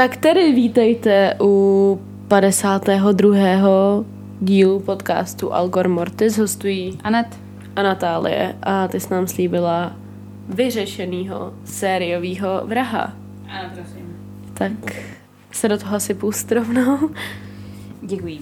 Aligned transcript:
Tak 0.00 0.16
tedy 0.16 0.52
vítejte 0.52 1.36
u 1.40 2.00
52. 2.28 4.04
dílu 4.40 4.80
podcastu 4.80 5.52
Algor 5.52 5.88
Mortis. 5.88 6.38
Hostují 6.38 6.98
Anet. 7.04 7.26
a 7.76 7.82
Natálie 7.82 8.56
a 8.62 8.88
ty 8.88 9.00
jsi 9.00 9.14
nám 9.14 9.26
slíbila 9.26 9.96
vyřešenýho 10.48 11.54
sériového 11.64 12.62
vraha. 12.64 13.12
Ano, 13.48 13.70
prosím. 13.74 14.16
Tak 14.54 14.72
se 15.52 15.68
do 15.68 15.78
toho 15.78 15.96
asi 15.96 16.14
pust 16.14 16.52
rovnou. 16.52 17.10
Děkuji. 18.02 18.40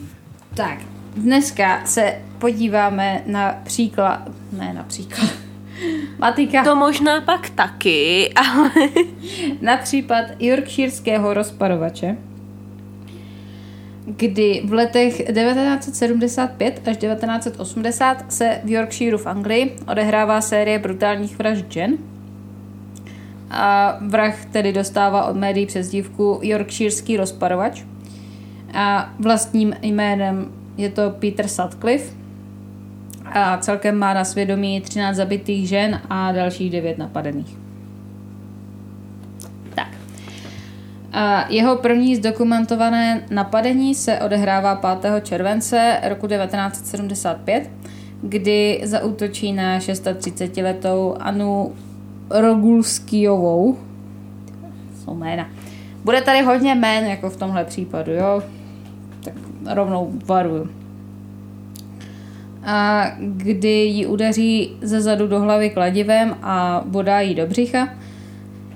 Tak, 0.55 0.79
dneska 1.17 1.87
se 1.87 2.15
podíváme 2.39 3.23
na 3.27 3.53
příklad, 3.65 4.29
ne 4.53 4.73
na 4.75 4.83
příklad, 4.83 5.31
Matika, 6.19 6.65
To 6.65 6.77
možná 6.77 7.21
pak 7.21 7.51
taky, 7.51 8.33
ale 8.35 8.71
na 9.61 9.77
případ 9.77 10.25
Yorkshireského 10.39 11.35
rozparovače, 11.35 12.17
kdy 14.07 14.63
v 14.65 14.73
letech 14.73 15.17
1975 15.17 16.89
až 16.89 16.97
1980 16.97 18.33
se 18.33 18.61
v 18.65 18.71
Yorkshireu 18.71 19.19
v 19.19 19.27
Anglii 19.27 19.77
odehrává 19.91 20.41
série 20.41 20.79
brutálních 20.79 21.39
vražd 21.39 21.73
žen. 21.73 21.99
A 23.51 23.99
vrah 24.01 24.45
tedy 24.45 24.73
dostává 24.73 25.25
od 25.25 25.37
médií 25.37 25.67
přezdívku 25.67 26.41
Yorkshireský 26.43 27.17
rozparovač. 27.17 27.83
A 28.75 29.13
vlastním 29.19 29.75
jménem 29.83 30.53
je 30.77 30.91
to 30.91 31.11
Peter 31.11 31.49
Sutcliffe. 31.49 32.18
A 33.33 33.59
celkem 33.59 33.99
má 33.99 34.15
na 34.15 34.25
svědomí 34.25 34.81
13 34.81 35.17
zabitých 35.17 35.69
žen 35.69 36.01
a 36.11 36.33
dalších 36.33 36.71
9 36.71 36.99
napadených. 36.99 37.57
Tak. 39.75 39.89
Jeho 41.49 41.77
první 41.77 42.17
zdokumentované 42.17 43.23
napadení 43.31 43.95
se 43.95 44.19
odehrává 44.19 44.97
5. 45.01 45.25
července 45.25 46.01
roku 46.09 46.27
1975, 46.27 47.71
kdy 48.23 48.81
zaútočí 48.85 49.53
na 49.53 49.79
630-letou 49.79 51.17
Anu 51.21 51.73
Rogulskijovou. 52.31 53.79
Jsou 55.05 55.15
jména. 55.15 55.49
Bude 56.05 56.21
tady 56.21 56.43
hodně 56.43 56.75
jmén, 56.75 57.07
jako 57.07 57.31
v 57.31 57.37
tomhle 57.37 57.65
případu, 57.65 58.13
jo? 58.13 58.43
Tak 59.25 59.35
rovnou 59.75 60.13
varuju. 60.25 60.69
A 62.69 63.07
kdy 63.19 63.69
ji 63.69 64.07
udeří 64.07 64.77
ze 64.83 65.01
zadu 65.01 65.27
do 65.27 65.41
hlavy 65.41 65.71
kladivem 65.71 66.37
a 66.43 66.83
bodá 66.87 67.21
jí 67.21 67.35
do 67.35 67.47
břicha, 67.47 67.89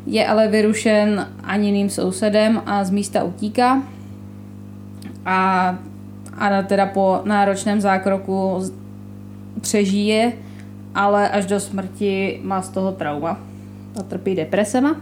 je 0.06 0.26
ale 0.26 0.48
vyrušen 0.48 1.28
aniným 1.44 1.90
sousedem 1.90 2.62
a 2.66 2.84
z 2.84 2.90
místa 2.90 3.24
utíká. 3.24 3.82
A 5.24 5.78
Anna 6.38 6.62
teda 6.62 6.86
po 6.86 7.20
náročném 7.24 7.80
zákroku 7.80 8.64
přežije, 9.60 10.32
ale 10.94 11.28
až 11.28 11.46
do 11.46 11.60
smrti 11.60 12.40
má 12.42 12.62
z 12.62 12.68
toho 12.68 12.92
trauma. 12.92 13.40
A 14.00 14.02
trpí 14.02 14.34
depresema. 14.34 14.96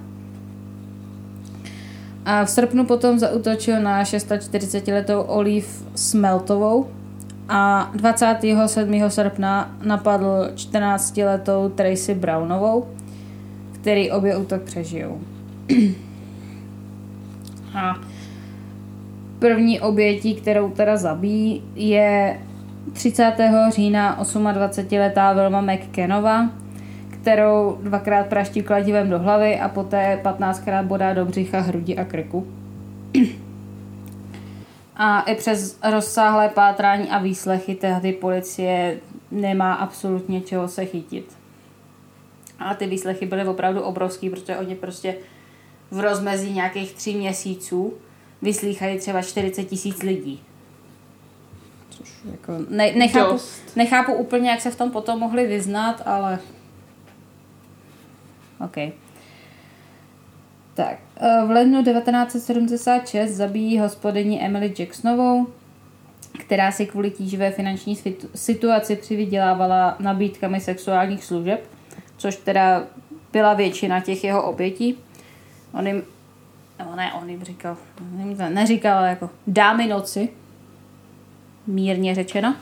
A 2.25 2.45
v 2.45 2.51
srpnu 2.51 2.85
potom 2.85 3.19
zautočil 3.19 3.81
na 3.83 4.03
640-letou 4.03 5.21
Olive 5.21 5.69
Smeltovou 5.95 7.00
a 7.53 7.91
27. 7.95 9.11
srpna 9.11 9.71
napadl 9.85 10.51
14-letou 10.55 11.69
Tracy 11.69 12.15
Brownovou, 12.15 12.87
který 13.73 14.11
obě 14.11 14.37
útok 14.37 14.63
přežijou. 14.63 15.21
A 17.75 17.95
první 19.39 19.81
obětí, 19.81 20.35
kterou 20.35 20.71
teda 20.71 20.97
zabíjí, 20.97 21.63
je 21.75 22.41
30. 22.93 23.35
října 23.69 24.23
28-letá 24.23 25.35
Vilma 25.35 25.61
McKenova, 25.61 26.51
kterou 27.11 27.79
dvakrát 27.83 28.27
praští 28.27 28.63
kladivem 28.63 29.11
do 29.11 29.19
hlavy 29.19 29.61
a 29.61 29.69
poté 29.69 30.21
15krát 30.23 30.85
bodá 30.85 31.15
do 31.15 31.25
břicha, 31.25 31.61
hrudi 31.61 31.97
a 31.97 32.05
krku. 32.05 32.47
A 35.03 35.21
i 35.21 35.35
přes 35.35 35.79
rozsáhlé 35.91 36.49
pátrání 36.49 37.11
a 37.11 37.19
výslechy 37.19 37.75
tehdy 37.75 38.13
policie 38.13 39.01
nemá 39.31 39.75
absolutně 39.75 40.41
čeho 40.41 40.69
se 40.69 40.85
chytit. 40.87 41.37
A 42.59 42.75
ty 42.75 42.87
výslechy 42.87 43.27
byly 43.27 43.45
opravdu 43.45 43.81
obrovský, 43.81 44.31
protože 44.31 44.57
oni 44.57 44.75
prostě 44.75 45.17
v 45.91 46.01
rozmezí 46.01 46.53
nějakých 46.53 46.95
tří 46.95 47.17
měsíců 47.17 47.95
vyslýchají 48.43 48.99
třeba 48.99 49.23
40 49.23 49.65
tisíc 49.65 50.03
lidí. 50.03 50.43
Což 51.91 52.11
jako 52.31 52.53
ne, 52.69 52.93
nechápu, 52.93 53.33
Dost. 53.33 53.77
nechápu 53.77 54.13
úplně, 54.13 54.51
jak 54.51 54.61
se 54.61 54.71
v 54.71 54.77
tom 54.77 54.91
potom 54.91 55.19
mohli 55.19 55.47
vyznat, 55.47 56.03
ale... 56.05 56.39
OK. 58.65 58.77
Tak, 60.81 60.99
eh, 61.17 61.45
v 61.47 61.51
lednu 61.51 61.85
1976 61.85 63.31
zabíjí 63.31 63.79
hospodyni 63.79 64.41
Emily 64.41 64.75
Jacksonovou, 64.79 65.47
která 66.39 66.73
si 66.73 66.87
kvůli 66.87 67.11
tíživé 67.11 67.51
finanční 67.51 67.97
situ- 67.97 68.29
situaci 68.35 68.97
přivydělávala 68.97 69.97
nabídkami 69.99 70.61
sexuálních 70.61 71.25
služeb, 71.25 71.69
což 72.17 72.37
teda 72.37 72.83
byla 73.33 73.55
většina 73.55 74.01
těch 74.01 74.25
jeho 74.25 74.43
obětí. 74.43 74.99
On 75.73 75.87
jim, 75.87 76.03
no 76.79 76.97
ne, 76.97 77.13
on 77.13 77.31
jim 77.31 77.45
říkal, 77.45 77.77
on 78.15 78.29
jim 78.29 78.55
neříkal, 78.55 78.99
ale 78.99 79.09
jako 79.09 79.31
dámy 79.47 79.87
noci, 79.87 80.29
mírně 81.67 82.15
řečeno. 82.15 82.55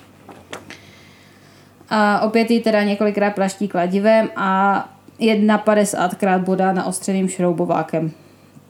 A 1.91 2.21
opět 2.21 2.51
jí 2.51 2.61
teda 2.61 2.83
několikrát 2.83 3.35
plaští 3.35 3.69
kladivem 3.69 4.31
a 4.37 4.89
51krát 5.21 6.45
bodá 6.45 6.73
na 6.73 6.87
ostřeným 6.87 7.29
šroubovákem, 7.29 8.11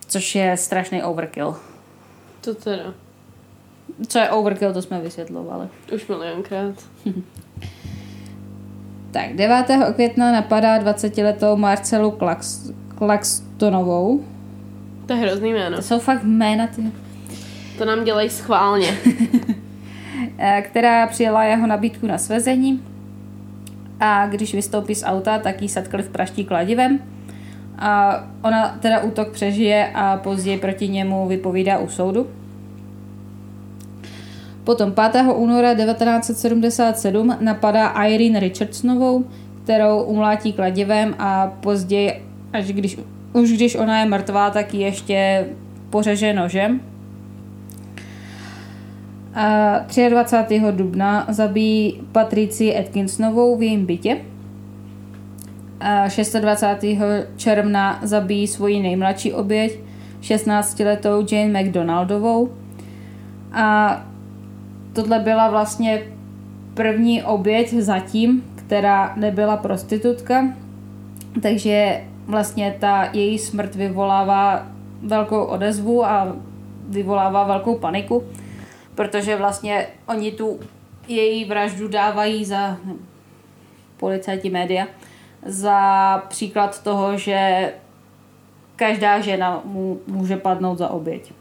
což 0.09 0.34
je 0.34 0.56
strašný 0.56 1.03
overkill. 1.03 1.56
to 2.41 2.54
teda 2.54 2.94
Co 4.09 4.19
je 4.19 4.31
overkill, 4.31 4.72
to 4.72 4.82
jsme 4.82 5.00
vysvětlovali. 5.00 5.69
už 5.94 6.06
milionkrát. 6.06 6.75
Tak, 9.10 9.34
9. 9.34 9.66
května 9.94 10.32
napadá 10.32 10.78
20-letou 10.78 11.56
Marcelu 11.56 12.10
Klax, 12.10 12.70
Klaxtonovou. 12.98 14.25
To 15.06 15.12
je 15.12 15.19
hrozný 15.19 15.53
jméno. 15.53 15.76
To 15.76 15.82
jsou 15.82 15.98
fakt 15.98 16.22
jména, 16.22 16.66
ty, 16.66 16.82
To 17.78 17.84
nám 17.84 18.04
dělají 18.04 18.30
schválně. 18.30 18.98
eh, 20.38 20.62
která 20.62 21.06
přijela 21.06 21.44
jeho 21.44 21.66
nabídku 21.66 22.06
na 22.06 22.19
svezení. 22.19 22.82
A 24.00 24.26
když 24.26 24.54
vystoupí 24.54 24.94
z 24.94 25.04
auta, 25.04 25.38
tak 25.38 25.62
jí 25.62 25.69
Sutcliffe 25.69 26.10
praští 26.10 26.44
kladivem. 26.44 26.98
A 27.78 28.25
ona 28.42 28.78
teda 28.81 29.03
útok 29.03 29.32
přežije 29.32 29.91
a 29.94 30.16
později 30.16 30.59
proti 30.59 30.88
němu 30.88 31.28
vypovídá 31.28 31.78
u 31.78 31.88
soudu. 31.88 32.26
Potom 34.64 34.92
5. 35.12 35.25
února 35.34 35.75
1977 35.75 37.36
napadá 37.41 37.88
Irene 37.88 38.41
Richardsonovou, 38.41 39.25
kterou 39.64 40.03
umlátí 40.03 40.53
kladivem 40.53 41.15
a 41.19 41.47
později, 41.60 42.22
až 42.53 42.66
když, 42.72 42.98
už 43.32 43.53
když 43.53 43.75
ona 43.75 44.00
je 44.00 44.06
mrtvá, 44.06 44.50
tak 44.50 44.75
ji 44.75 44.80
ještě 44.80 45.47
pořeže 45.91 46.32
nožem. 46.32 46.80
A 49.38 49.80
23. 50.08 50.62
dubna 50.70 51.26
zabíjí 51.28 52.00
Patrici 52.12 52.76
Atkinsonovou 52.76 53.56
v 53.56 53.62
jejím 53.62 53.86
bytě. 53.86 54.16
A 55.80 56.04
26. 56.40 56.92
června 57.36 57.98
zabíjí 58.02 58.46
svoji 58.46 58.80
nejmladší 58.80 59.32
oběť, 59.32 59.78
16-letou 60.20 61.26
Jane 61.32 61.62
McDonaldovou. 61.62 62.48
A 63.52 64.00
tohle 64.92 65.18
byla 65.18 65.50
vlastně 65.50 66.02
první 66.74 67.22
oběť 67.22 67.74
zatím, 67.74 68.44
která 68.54 69.12
nebyla 69.16 69.56
prostitutka, 69.56 70.44
takže 71.42 72.00
vlastně 72.26 72.74
ta 72.78 73.08
její 73.12 73.38
smrt 73.38 73.74
vyvolává 73.74 74.66
velkou 75.02 75.44
odezvu 75.44 76.06
a 76.06 76.36
vyvolává 76.88 77.44
velkou 77.44 77.74
paniku, 77.74 78.22
protože 78.98 79.36
vlastně 79.36 79.86
oni 80.06 80.33
tu 80.33 80.60
její 81.09 81.45
vraždu 81.45 81.89
dávají 81.89 82.45
za 82.45 82.77
policajti 83.97 84.50
média 84.50 84.86
za 85.47 85.78
příklad 86.28 86.83
toho, 86.83 87.18
že 87.18 87.72
každá 88.77 89.21
žena 89.21 89.62
mu 89.65 90.00
může 90.06 90.36
padnout 90.36 90.78
za 90.78 90.89
oběť. 90.89 91.33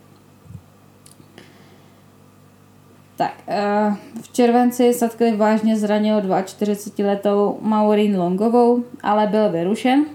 Tak, 3.15 3.33
eh, 3.47 3.95
v 4.21 4.33
červenci 4.33 4.93
Sutcliffe 4.93 5.37
vážně 5.37 5.77
zranil 5.77 6.21
42-letou 6.21 7.57
Maureen 7.61 8.19
Longovou, 8.19 8.83
ale 9.03 9.27
byl 9.27 9.49
vyrušen. 9.49 10.05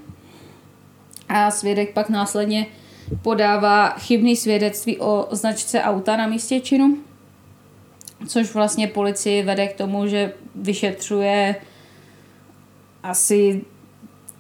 A 1.29 1.51
svědek 1.51 1.95
pak 1.95 2.09
následně 2.09 2.67
podává 3.23 3.89
chybný 3.89 4.37
svědectví 4.37 4.99
o 4.99 5.29
značce 5.31 5.83
auta 5.83 6.17
na 6.17 6.27
místě 6.27 6.61
činu, 6.61 6.99
což 8.27 8.55
vlastně 8.55 8.89
policii 8.89 9.43
vede 9.43 9.69
k 9.69 9.77
tomu, 9.77 10.07
že 10.07 10.33
vyšetřuje 10.55 11.57
asi 13.03 13.65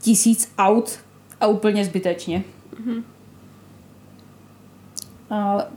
tisíc 0.01 0.53
aut 0.59 0.99
a 1.41 1.47
úplně 1.47 1.85
zbytečně. 1.85 2.45
Mm-hmm. 2.75 3.03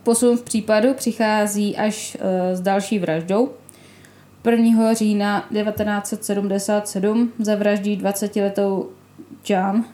Posun 0.04 0.38
v 0.38 0.44
případu 0.44 0.94
přichází 0.94 1.78
až 1.78 2.18
e, 2.20 2.56
s 2.56 2.62
další 2.62 3.00
vraždou. 3.00 3.54
1. 4.52 4.94
října 4.94 5.48
1977 5.54 7.34
zavraždí 7.40 7.98
20-letou 7.98 8.90
Jean, 9.50 9.86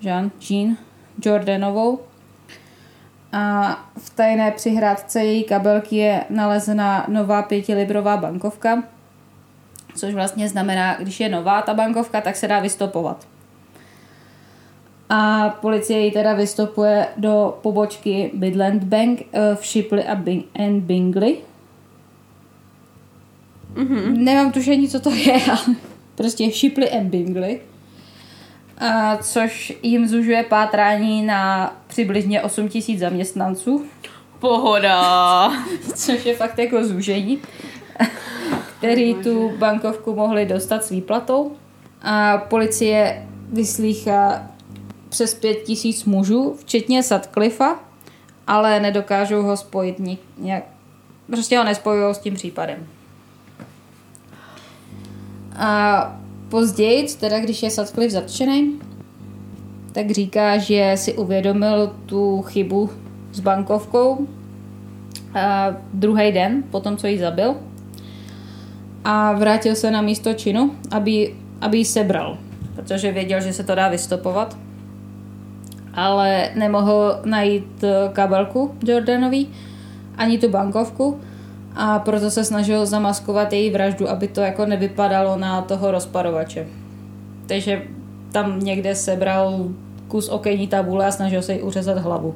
Jean, 0.00 0.30
Jean 0.50 0.76
Jordanovou. 1.24 2.00
A 3.36 3.76
v 3.98 4.10
tajné 4.10 4.50
přihrádce 4.50 5.24
její 5.24 5.44
kabelky 5.44 5.96
je 5.96 6.24
nalezena 6.30 7.06
nová 7.08 7.42
pětilibrová 7.42 8.16
bankovka, 8.16 8.82
což 9.96 10.14
vlastně 10.14 10.48
znamená, 10.48 10.96
když 10.98 11.20
je 11.20 11.28
nová 11.28 11.62
ta 11.62 11.74
bankovka, 11.74 12.20
tak 12.20 12.36
se 12.36 12.48
dá 12.48 12.60
vystopovat. 12.60 13.26
A 15.08 15.48
policie 15.48 16.00
ji 16.00 16.10
teda 16.10 16.34
vystopuje 16.34 17.06
do 17.16 17.58
pobočky 17.62 18.30
Midland 18.34 18.84
Bank 18.84 19.22
eh, 19.32 19.56
v 19.56 19.66
Shipley 19.66 20.08
a 20.08 20.16
Bing- 20.16 20.66
and 20.66 20.80
Bingley. 20.80 21.36
Mm-hmm. 23.74 24.16
Nemám 24.16 24.52
tušení, 24.52 24.88
co 24.88 25.00
to 25.00 25.10
je, 25.10 25.40
ale 25.50 25.76
prostě 26.14 26.50
Shipley 26.50 26.98
and 26.98 27.08
Bingley. 27.08 27.60
A 28.78 29.16
což 29.16 29.72
jim 29.82 30.08
zužuje 30.08 30.42
pátrání 30.42 31.22
na 31.22 31.72
přibližně 31.86 32.42
8 32.42 32.68
tisíc 32.68 33.00
zaměstnanců. 33.00 33.86
Pohoda. 34.38 35.52
což 35.94 36.24
je 36.24 36.36
fakt 36.36 36.58
jako 36.58 36.84
zúžení, 36.84 37.38
který 38.78 39.14
tu 39.14 39.52
bankovku 39.58 40.14
mohli 40.14 40.46
dostat 40.46 40.84
s 40.84 40.90
výplatou. 40.90 41.56
A 42.02 42.38
policie 42.38 43.26
vyslýchá 43.52 44.46
přes 45.08 45.34
pět 45.34 45.54
tisíc 45.54 46.04
mužů, 46.04 46.56
včetně 46.60 47.02
Sutcliffa, 47.02 47.76
ale 48.46 48.80
nedokážou 48.80 49.42
ho 49.42 49.56
spojit 49.56 49.96
nějak. 50.38 50.64
Prostě 51.26 51.58
ho 51.58 51.64
nespojují 51.64 52.14
s 52.14 52.18
tím 52.18 52.34
případem. 52.34 52.86
A 55.56 56.16
později, 56.48 57.06
teda 57.20 57.40
když 57.40 57.62
je 57.62 57.70
Sutcliffe 57.70 58.10
zatčený, 58.10 58.78
tak 59.92 60.10
říká, 60.10 60.58
že 60.58 60.92
si 60.96 61.14
uvědomil 61.14 61.92
tu 62.06 62.42
chybu 62.42 62.90
s 63.32 63.40
bankovkou 63.40 64.26
a 65.34 65.76
druhý 65.92 66.32
den, 66.32 66.62
po 66.70 66.80
tom, 66.80 66.96
co 66.96 67.06
ji 67.06 67.18
zabil. 67.18 67.54
A 69.04 69.32
vrátil 69.32 69.74
se 69.74 69.90
na 69.90 70.02
místo 70.02 70.34
činu, 70.34 70.74
aby, 70.90 71.34
aby 71.60 71.78
ji 71.78 71.84
sebral, 71.84 72.38
protože 72.76 73.12
věděl, 73.12 73.40
že 73.40 73.52
se 73.52 73.64
to 73.64 73.74
dá 73.74 73.88
vystopovat 73.88 74.56
ale 75.96 76.50
nemohl 76.54 77.20
najít 77.24 77.84
eh, 77.84 78.08
kabelku 78.12 78.74
Jordanový 78.84 79.48
ani 80.16 80.38
tu 80.38 80.48
bankovku 80.48 81.20
a 81.76 81.98
proto 81.98 82.30
se 82.30 82.44
snažil 82.44 82.86
zamaskovat 82.86 83.52
její 83.52 83.70
vraždu, 83.70 84.10
aby 84.10 84.28
to 84.28 84.40
jako 84.40 84.66
nevypadalo 84.66 85.36
na 85.36 85.62
toho 85.62 85.90
rozparovače. 85.90 86.66
Takže 87.46 87.82
tam 88.32 88.60
někde 88.60 88.94
sebral 88.94 89.68
kus 90.08 90.28
okenní 90.28 90.68
tabule 90.68 91.06
a 91.06 91.12
snažil 91.12 91.42
se 91.42 91.52
jí 91.52 91.62
uřezat 91.62 91.98
hlavu. 91.98 92.34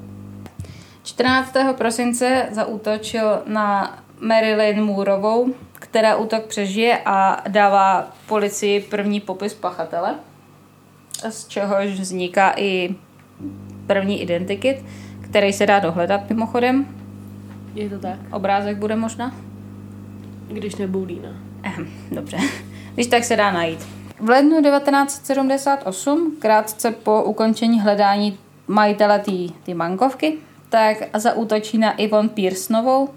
14. 1.03 1.53
prosince 1.79 2.49
zaútočil 2.53 3.43
na 3.47 3.99
Marilyn 4.21 4.85
Moorovou, 4.85 5.55
která 5.73 6.17
útok 6.17 6.45
přežije 6.45 6.99
a 7.05 7.43
dává 7.49 8.11
policii 8.29 8.81
první 8.81 9.21
popis 9.21 9.55
pachatele, 9.55 10.15
z 11.29 11.49
čehož 11.49 11.91
vzniká 11.91 12.55
i 12.57 12.95
první 13.87 14.23
identikit, 14.23 14.85
který 15.21 15.53
se 15.53 15.67
dá 15.67 15.79
dohledat 15.79 16.29
mimochodem. 16.31 17.00
Je 17.81 17.91
to 17.91 17.99
tak. 17.99 18.19
Obrázek 18.33 18.77
bude 18.77 18.97
možná? 18.97 19.35
Když 20.49 20.77
nebude 20.77 21.15
Ehm, 21.63 21.89
dobře. 22.11 22.37
Když 22.95 23.07
tak 23.07 23.25
se 23.25 23.37
dá 23.37 23.53
najít. 23.53 23.89
V 24.21 24.29
lednu 24.29 24.63
1978, 24.63 26.37
krátce 26.39 26.91
po 26.91 27.23
ukončení 27.23 27.81
hledání 27.81 28.39
majitele 28.69 29.23
té 29.65 29.75
bankovky, 29.75 30.39
tak 30.69 30.97
zaútočí 31.15 31.79
na 31.79 31.93
Ivon 31.93 32.29
Pearsonovou. 32.29 33.09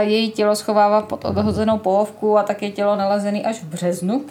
Její 0.00 0.30
tělo 0.30 0.56
schovává 0.56 1.02
pod 1.02 1.24
odhozenou 1.24 1.78
pohovku 1.78 2.38
a 2.38 2.42
tak 2.42 2.62
je 2.62 2.70
tělo 2.70 2.96
nalezený 2.96 3.44
až 3.44 3.62
v 3.62 3.64
březnu. 3.64 4.24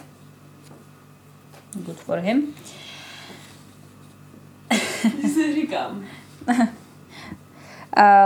Good 1.74 1.96
for 1.96 2.18
him. 2.18 2.42
si 5.34 5.54
říkám. 5.54 6.04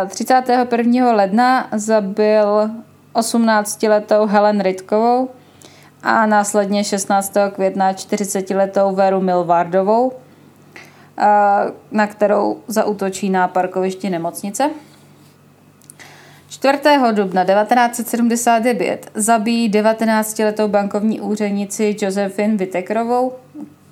31. 0.09 1.13
ledna 1.13 1.69
zabil 1.73 2.71
18-letou 3.15 4.27
Helen 4.27 4.61
Ritkovou 4.61 5.29
a 6.03 6.27
následně 6.27 6.85
16. 6.85 7.35
května 7.55 7.93
40-letou 7.93 8.95
Veru 8.95 9.21
Milvardovou, 9.21 10.13
na 11.91 12.07
kterou 12.07 12.61
zautočí 12.67 13.31
na 13.31 13.49
parkovišti 13.49 14.11
nemocnice. 14.11 14.71
4. 16.49 16.79
dubna 17.13 17.45
1979 17.45 19.11
zabíjí 19.15 19.71
19-letou 19.71 20.69
bankovní 20.69 21.21
úřednici 21.21 21.97
Josephine 22.01 22.57
Vitekrovou, 22.57 23.33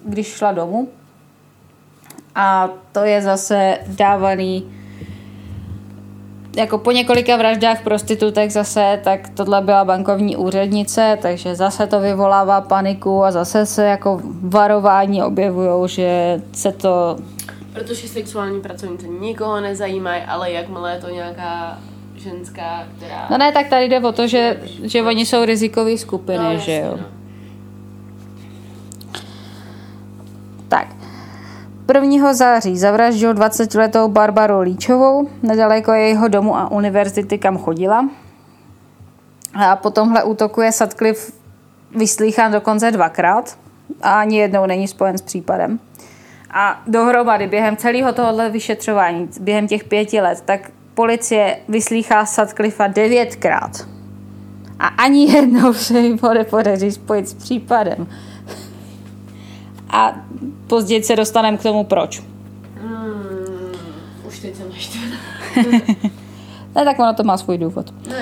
když 0.04 0.26
šla 0.26 0.52
domů 0.52 0.88
a 2.34 2.68
to 2.92 3.04
je 3.04 3.22
zase 3.22 3.78
dávaný 3.86 4.79
jako 6.56 6.79
po 6.79 6.93
několika 6.93 7.37
vraždách 7.37 7.82
prostitutek 7.82 8.50
zase, 8.50 9.00
tak 9.04 9.28
tohle 9.28 9.61
byla 9.61 9.85
bankovní 9.85 10.37
úřednice, 10.37 11.19
takže 11.23 11.54
zase 11.54 11.87
to 11.87 12.00
vyvolává 12.00 12.61
paniku 12.61 13.25
a 13.25 13.30
zase 13.30 13.66
se 13.66 13.85
jako 13.85 14.21
varování 14.42 15.23
objevují, 15.23 15.88
že 15.88 16.40
se 16.52 16.73
to... 16.73 17.16
Protože 17.73 18.09
sexuální 18.09 18.61
pracovníci 18.61 19.09
nikoho 19.09 19.61
nezajímají, 19.61 20.23
ale 20.23 20.52
jakmile 20.52 20.92
je 20.92 21.00
to 21.00 21.11
nějaká 21.11 21.78
ženská, 22.16 22.85
která... 22.97 23.26
No 23.30 23.38
ne, 23.38 23.52
tak 23.52 23.69
tady 23.69 23.88
jde 23.88 24.00
o 24.00 24.12
to, 24.12 24.26
že, 24.26 24.61
že 24.83 25.02
oni 25.02 25.26
jsou 25.26 25.45
rizikové 25.45 25.99
skupiny, 25.99 26.38
no, 26.38 26.52
jasně, 26.52 26.64
že 26.75 26.80
jo. 26.80 26.99
No. 27.00 27.19
1. 31.94 32.32
září 32.32 32.78
zavraždil 32.78 33.35
20-letou 33.35 34.09
Barbaru 34.09 34.61
Líčovou 34.61 35.28
nedaleko 35.42 35.92
jejího 35.92 36.28
domu 36.28 36.56
a 36.56 36.70
univerzity, 36.70 37.38
kam 37.38 37.59
chodila. 37.59 38.09
A 39.54 39.76
po 39.76 39.90
tomhle 39.90 40.25
útoku 40.25 40.61
je 40.61 40.73
Sutcliffe 40.73 41.32
vyslýchán 41.97 42.52
dokonce 42.52 42.90
dvakrát 42.90 43.59
a 44.02 44.20
ani 44.20 44.38
jednou 44.38 44.66
není 44.66 44.88
spojen 44.88 45.18
s 45.18 45.23
případem. 45.23 45.80
A 46.50 46.82
dohromady 46.87 47.47
během 47.47 47.76
celého 47.76 48.12
tohohle 48.12 48.50
vyšetřování, 48.50 49.28
během 49.40 49.68
těch 49.68 49.85
pěti 49.85 50.20
let, 50.20 50.42
tak 50.44 50.70
policie 50.94 51.56
vyslýchá 51.68 52.26
Sutcliffa 52.26 52.87
devětkrát. 52.87 53.87
A 54.78 54.87
ani 54.87 55.32
jednou 55.32 55.73
se 55.73 56.00
jim 56.00 56.18
podaří 56.50 56.92
spojit 56.92 57.28
s 57.28 57.35
případem 57.35 58.06
a 59.90 60.14
později 60.70 61.02
se 61.02 61.16
dostaneme 61.16 61.56
k 61.56 61.62
tomu 61.62 61.84
proč. 61.84 62.22
Hmm, 62.80 63.72
už 64.28 64.38
teď 64.38 64.56
jsem 64.56 64.66
naštvaná. 64.70 65.16
ne, 66.74 66.84
tak 66.84 66.98
ono 66.98 67.14
to 67.14 67.22
má 67.22 67.36
svůj 67.36 67.58
důvod. 67.58 67.94
No, 68.08 68.14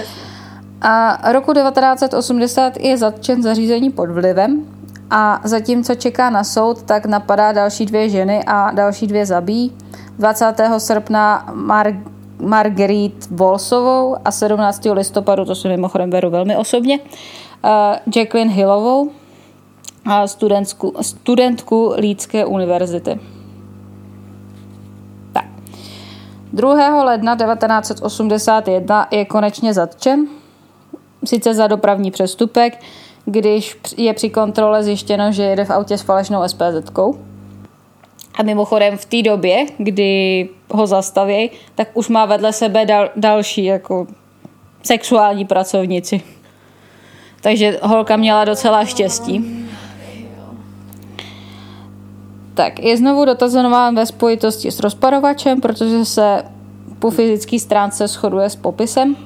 a 0.80 1.18
roku 1.32 1.52
1980 1.52 2.76
je 2.76 2.96
zatčen 2.96 3.42
zařízení 3.42 3.90
pod 3.90 4.10
vlivem 4.10 4.64
a 5.10 5.40
zatímco 5.44 5.94
čeká 5.94 6.30
na 6.30 6.44
soud, 6.44 6.82
tak 6.82 7.06
napadá 7.06 7.52
další 7.52 7.86
dvě 7.86 8.08
ženy 8.08 8.44
a 8.46 8.70
další 8.70 9.06
dvě 9.06 9.26
zabíjí. 9.26 9.72
20. 10.18 10.54
srpna 10.78 11.46
Mar- 11.52 12.02
Marguerite 12.42 13.26
Volsovou 13.30 14.16
a 14.24 14.30
17. 14.30 14.88
listopadu, 14.92 15.44
to 15.44 15.54
si 15.54 15.68
mimochodem 15.68 16.10
beru 16.10 16.30
velmi 16.30 16.56
osobně, 16.56 16.98
uh, 16.98 18.14
Jacqueline 18.16 18.52
Hillovou 18.52 19.10
studentku, 20.26 20.94
studentku 21.00 21.94
Lídské 21.98 22.44
univerzity. 22.44 23.20
Tak. 25.32 25.44
2. 26.52 27.04
ledna 27.04 27.36
1981 27.36 29.08
je 29.10 29.24
konečně 29.24 29.74
zatčen, 29.74 30.26
sice 31.24 31.54
za 31.54 31.66
dopravní 31.66 32.10
přestupek, 32.10 32.80
když 33.24 33.78
je 33.96 34.14
při 34.14 34.30
kontrole 34.30 34.82
zjištěno, 34.82 35.32
že 35.32 35.42
jede 35.42 35.64
v 35.64 35.70
autě 35.70 35.98
s 35.98 36.02
falešnou 36.02 36.48
SPZ. 36.48 36.98
A 38.38 38.42
mimochodem 38.42 38.98
v 38.98 39.04
té 39.04 39.22
době, 39.22 39.66
kdy 39.78 40.48
ho 40.70 40.86
zastaví, 40.86 41.50
tak 41.74 41.88
už 41.94 42.08
má 42.08 42.24
vedle 42.24 42.52
sebe 42.52 42.86
dal, 42.86 43.10
další 43.16 43.64
jako 43.64 44.06
sexuální 44.82 45.44
pracovnici. 45.44 46.22
Takže 47.40 47.78
holka 47.82 48.16
měla 48.16 48.44
docela 48.44 48.84
štěstí. 48.84 49.67
Tak, 52.58 52.82
je 52.82 52.96
znovu 52.96 53.24
dotazonován 53.24 53.94
ve 53.94 54.06
spojitosti 54.06 54.70
s 54.70 54.80
rozparovačem, 54.80 55.60
protože 55.60 56.04
se 56.04 56.42
po 56.98 57.10
fyzické 57.10 57.58
stránce 57.58 58.08
shoduje 58.08 58.50
s 58.50 58.56
popisem. 58.56 59.16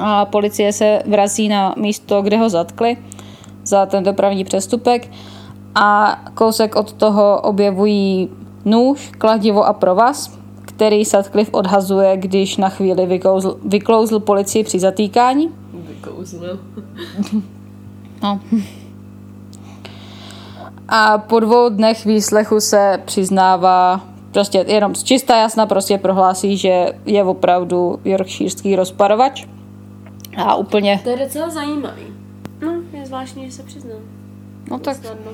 A 0.00 0.24
policie 0.24 0.72
se 0.72 1.02
vrací 1.06 1.48
na 1.48 1.74
místo, 1.76 2.22
kde 2.22 2.36
ho 2.36 2.48
zatkli 2.48 2.96
za 3.64 3.86
ten 3.86 4.04
dopravní 4.04 4.44
přestupek 4.44 5.10
a 5.74 6.18
kousek 6.34 6.76
od 6.76 6.92
toho 6.92 7.40
objevují 7.40 8.28
nůž, 8.64 9.10
kladivo 9.18 9.64
a 9.64 9.72
provaz, 9.72 10.38
který 10.62 11.04
Sutcliffe 11.04 11.52
odhazuje, 11.52 12.16
když 12.16 12.56
na 12.56 12.68
chvíli 12.68 13.06
vyklouzl, 13.06 13.58
vyklouzl 13.64 14.20
policii 14.20 14.64
při 14.64 14.78
zatýkání. 14.78 15.50
Vykouzlil. 15.72 16.60
No. 18.22 18.40
A 20.88 21.18
po 21.18 21.40
dvou 21.40 21.68
dnech 21.68 22.04
výslechu 22.04 22.60
se 22.60 23.02
přiznává, 23.04 24.00
prostě 24.32 24.64
jenom 24.68 24.94
z 24.94 25.02
čistá 25.04 25.36
jasna 25.36 25.66
prostě 25.66 25.98
prohlásí, 25.98 26.56
že 26.56 26.86
je 27.06 27.24
opravdu 27.24 28.00
yorkshireský 28.04 28.76
rozparovač. 28.76 29.46
A 30.36 30.54
úplně, 30.54 31.00
To 31.04 31.10
je 31.10 31.16
docela 31.16 31.50
zajímavý. 31.50 32.02
No, 32.60 32.72
je 32.92 33.06
zvláštní, 33.06 33.46
že 33.46 33.52
se 33.56 33.62
přiznal. 33.62 33.98
no 34.70 34.78
tak, 34.78 34.96
Snadno. 34.96 35.32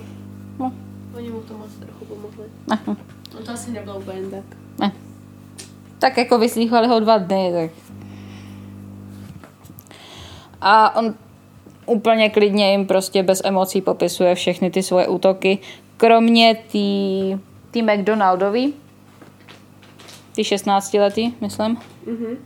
no, 0.59 0.73
Oni 1.17 1.31
mu 1.31 1.41
tomu 1.41 1.65
asi 1.65 1.79
trochu 1.79 2.05
pomohli. 2.05 2.45
ne, 2.67 2.79
no, 2.87 2.97
to 3.47 3.53
asi 3.53 3.71
nebylo 3.71 3.97
úplně 3.99 4.21
tak. 4.31 4.45
ne. 4.81 4.93
Tak 5.99 6.17
jako 6.19 6.39
vyslýchali 6.39 6.89
ho 6.89 7.01
dva 7.01 7.19
dny, 7.19 7.53
tak. 7.55 7.71
A 10.61 10.97
on 10.97 11.15
úplně 11.87 12.31
klidně 12.31 12.71
jim 12.71 12.87
prostě 12.87 13.23
bez 13.23 13.43
emocí 13.45 13.81
popisuje 13.81 14.35
všechny 14.35 14.71
ty 14.71 14.83
svoje 14.83 15.09
útoky, 15.09 15.59
kromě 15.97 16.55
tý, 16.73 17.37
tý 17.71 17.83
McDonaldový, 17.83 18.75
ty 20.35 20.45
16 20.45 20.95
letý, 20.95 21.33
myslím. 21.41 21.77
Mhm. 22.07 22.37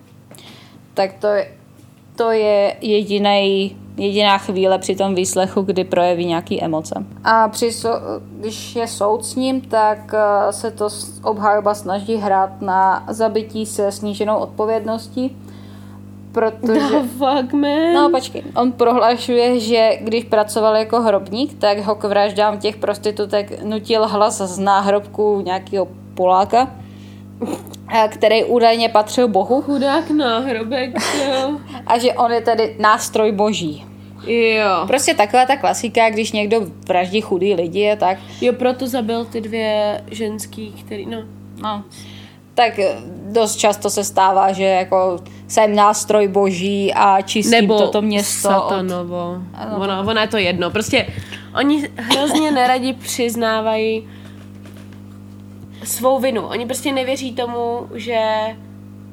tak 0.94 1.12
to, 1.12 1.26
je- 1.26 1.50
to 2.16 2.30
je 2.30 2.76
jedinej, 2.80 3.76
jediná 3.96 4.38
chvíle 4.38 4.78
při 4.78 4.96
tom 4.96 5.14
výslechu, 5.14 5.62
kdy 5.62 5.84
projeví 5.84 6.26
nějaký 6.26 6.62
emoce. 6.62 7.04
A 7.24 7.48
při 7.48 7.72
so, 7.72 8.00
když 8.40 8.76
je 8.76 8.86
soud 8.86 9.24
s 9.24 9.34
ním, 9.34 9.60
tak 9.60 10.14
eh, 10.14 10.52
se 10.52 10.70
to 10.70 10.88
obhajoba 11.22 11.74
snaží 11.74 12.16
hrát 12.16 12.60
na 12.62 13.04
zabití 13.10 13.66
se 13.66 13.92
sníženou 13.92 14.36
odpovědností, 14.38 15.36
protože... 16.38 16.80
No 16.80 17.02
fuck, 17.02 17.52
man. 17.52 17.92
No 17.94 18.10
počkej, 18.10 18.42
on 18.54 18.72
prohlašuje, 18.72 19.60
že 19.60 19.90
když 20.00 20.24
pracoval 20.24 20.76
jako 20.76 21.00
hrobník, 21.00 21.58
tak 21.58 21.78
ho 21.78 21.94
k 21.94 22.04
vraždám 22.04 22.58
těch 22.58 22.76
prostitutek 22.76 23.62
nutil 23.64 24.06
hlas 24.06 24.40
z 24.40 24.58
náhrobku 24.58 25.40
nějakého 25.40 25.88
Poláka, 26.14 26.70
a 27.88 28.08
který 28.08 28.44
údajně 28.44 28.88
patřil 28.88 29.28
Bohu 29.28 29.62
Chudák 29.62 30.10
náhrobek, 30.10 30.90
jo. 31.28 31.58
a 31.86 31.98
že 31.98 32.12
on 32.12 32.32
je 32.32 32.40
tedy 32.40 32.76
nástroj 32.78 33.32
boží. 33.32 33.84
Jo. 34.26 34.84
Prostě 34.86 35.14
taková 35.14 35.46
ta 35.46 35.56
klasika, 35.56 36.10
když 36.10 36.32
někdo 36.32 36.60
vraždí 36.88 37.20
chudý 37.20 37.54
lidi, 37.54 37.96
tak, 37.98 38.18
Jo, 38.40 38.52
proto 38.52 38.86
zabil 38.86 39.24
ty 39.24 39.40
dvě 39.40 40.00
ženský, 40.10 40.72
který, 40.86 41.06
no. 41.06 41.22
no, 41.62 41.84
tak 42.58 42.80
dost 43.24 43.56
často 43.56 43.90
se 43.90 44.04
stává, 44.04 44.52
že 44.52 44.64
jako 44.64 45.18
jsem 45.48 45.76
nástroj 45.76 46.28
boží 46.28 46.94
a 46.94 47.22
čistím 47.22 47.50
Nebo 47.50 47.78
toto 47.78 48.02
město. 48.02 48.48
Od... 48.48 48.52
satanovo. 48.52 49.42
Ono, 49.76 50.00
ono 50.00 50.20
je 50.20 50.28
to 50.28 50.36
jedno. 50.36 50.70
Prostě 50.70 51.06
oni 51.54 51.88
hrozně 51.96 52.50
neradi 52.50 52.92
přiznávají 52.92 54.08
svou 55.84 56.18
vinu. 56.18 56.42
Oni 56.46 56.66
prostě 56.66 56.92
nevěří 56.92 57.32
tomu, 57.32 57.86
že 57.94 58.20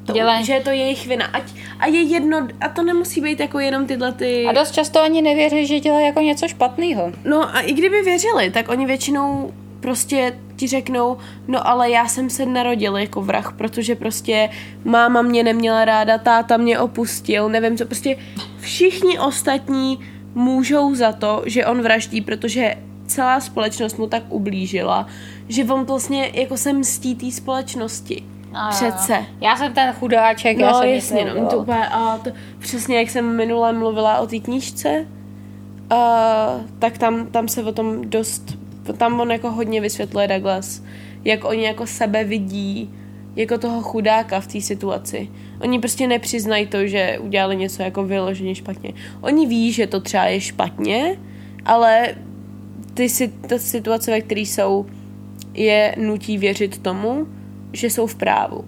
to, 0.06 0.14
Dělají. 0.14 0.46
že 0.46 0.54
je 0.54 0.62
to 0.62 0.70
jejich 0.70 1.08
vina. 1.08 1.26
Ať, 1.26 1.44
a 1.80 1.88
je 1.88 2.02
jedno, 2.02 2.48
a 2.62 2.70
to 2.70 2.84
nemusí 2.84 3.22
být 3.22 3.40
jako 3.40 3.60
jenom 3.60 3.88
tyhle 3.88 4.12
ty... 4.12 4.46
A 4.46 4.54
dost 4.54 4.72
často 4.72 5.04
oni 5.04 5.22
nevěří, 5.22 5.68
že 5.68 5.80
dělají 5.80 6.06
jako 6.06 6.20
něco 6.20 6.48
špatného. 6.48 7.12
No 7.26 7.56
a 7.56 7.60
i 7.60 7.74
kdyby 7.74 8.02
věřili, 8.02 8.52
tak 8.52 8.70
oni 8.70 8.86
většinou 8.86 9.52
prostě 9.80 10.34
ti 10.56 10.68
řeknou, 10.68 11.18
no 11.48 11.68
ale 11.68 11.90
já 11.90 12.08
jsem 12.08 12.30
se 12.30 12.46
narodil 12.46 12.98
jako 12.98 13.22
vrah, 13.22 13.54
protože 13.58 13.96
prostě 13.96 14.50
máma 14.84 15.22
mě 15.22 15.44
neměla 15.44 15.86
ráda, 15.86 16.18
táta 16.18 16.58
mě 16.58 16.80
opustil, 16.80 17.50
nevím 17.50 17.78
co, 17.78 17.86
prostě 17.86 18.18
všichni 18.60 19.20
ostatní 19.20 20.00
můžou 20.36 20.96
za 20.96 21.12
to, 21.12 21.44
že 21.46 21.66
on 21.66 21.82
vraždí, 21.82 22.22
protože 22.22 22.76
celá 23.08 23.40
společnost 23.40 23.98
mu 23.98 24.08
tak 24.08 24.24
ublížila, 24.30 25.08
že 25.50 25.64
on 25.64 25.86
vlastně 25.86 26.32
jako 26.34 26.58
se 26.58 26.74
mstí 26.74 27.16
té 27.16 27.32
společnosti. 27.32 28.24
Přece. 28.70 29.26
Já 29.42 29.56
jsem 29.56 29.74
ten 29.74 29.94
chudáček, 29.94 30.58
já 30.58 30.72
No 30.72 30.80
jsem 30.80 30.90
jasně, 30.90 31.26
no, 31.26 31.48
to 31.48 31.58
úplně, 31.58 31.88
a 31.88 32.18
to, 32.18 32.30
přesně 32.60 32.98
jak 32.98 33.10
jsem 33.10 33.36
minule 33.36 33.74
mluvila 33.74 34.20
o 34.20 34.28
té 34.28 34.40
knížce, 34.40 35.06
a, 35.90 35.96
tak 36.80 36.98
tam, 36.98 37.26
tam 37.28 37.48
se 37.48 37.64
o 37.64 37.72
tom 37.72 38.10
dost, 38.10 38.58
tam 38.94 39.20
on 39.20 39.32
jako 39.32 39.52
hodně 39.52 39.82
vysvětluje 39.82 40.28
Douglas, 40.28 40.84
jak 41.24 41.46
oni 41.46 41.64
jako 41.64 41.88
sebe 41.88 42.24
vidí 42.24 42.90
jako 43.36 43.58
toho 43.58 43.82
chudáka 43.82 44.40
v 44.40 44.48
té 44.48 44.62
situaci. 44.62 45.30
Oni 45.62 45.80
prostě 45.80 46.08
nepřiznají 46.08 46.68
to, 46.68 46.88
že 46.88 47.18
udělali 47.22 47.56
něco 47.56 47.84
jako 47.84 48.04
vyloženě 48.04 48.56
špatně. 48.56 48.94
Oni 49.22 49.48
ví, 49.48 49.72
že 49.72 49.88
to 49.88 50.00
třeba 50.00 50.24
je 50.24 50.42
špatně, 50.42 51.18
ale 51.66 52.16
ty 52.94 53.10
si, 53.10 53.28
ta 53.28 53.58
situace, 53.58 54.12
ve 54.12 54.22
které 54.22 54.42
jsou, 54.42 54.86
je 55.54 55.96
nutí 55.98 56.38
věřit 56.38 56.78
tomu, 56.78 57.28
že 57.74 57.90
jsou 57.90 58.08
v 58.08 58.16
právu. 58.16 58.66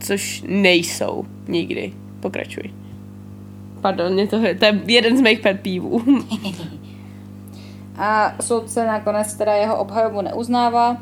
Což 0.00 0.44
nejsou 0.46 1.24
nikdy. 1.48 1.92
Pokračuj. 2.20 2.70
Pardon, 3.80 4.12
mě 4.12 4.26
to, 4.26 4.38
to 4.40 4.64
je 4.64 4.80
jeden 4.86 5.16
z 5.16 5.20
mých 5.20 5.40
pet 5.40 5.60
peevů. 5.60 6.02
A 7.98 8.32
soudce 8.40 8.86
nakonec 8.86 9.34
teda 9.34 9.54
jeho 9.54 9.76
obhajobu 9.76 10.20
neuznává 10.20 10.96